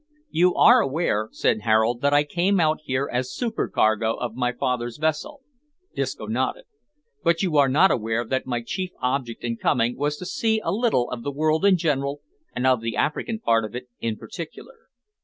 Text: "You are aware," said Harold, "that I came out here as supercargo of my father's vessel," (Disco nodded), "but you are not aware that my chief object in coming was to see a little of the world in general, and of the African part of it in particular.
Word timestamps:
"You 0.31 0.55
are 0.55 0.81
aware," 0.81 1.29
said 1.31 1.61
Harold, 1.61 2.01
"that 2.01 2.11
I 2.11 2.23
came 2.23 2.59
out 2.59 2.79
here 2.85 3.07
as 3.13 3.31
supercargo 3.31 4.15
of 4.15 4.33
my 4.33 4.51
father's 4.51 4.97
vessel," 4.97 5.41
(Disco 5.95 6.25
nodded), 6.25 6.63
"but 7.23 7.43
you 7.43 7.57
are 7.57 7.69
not 7.69 7.91
aware 7.91 8.25
that 8.25 8.47
my 8.47 8.63
chief 8.63 8.89
object 8.99 9.43
in 9.43 9.57
coming 9.57 9.95
was 9.95 10.17
to 10.17 10.25
see 10.25 10.59
a 10.63 10.71
little 10.71 11.07
of 11.11 11.21
the 11.21 11.31
world 11.31 11.63
in 11.65 11.77
general, 11.77 12.21
and 12.55 12.65
of 12.65 12.81
the 12.81 12.95
African 12.95 13.39
part 13.41 13.63
of 13.63 13.75
it 13.75 13.89
in 13.99 14.17
particular. 14.17 14.87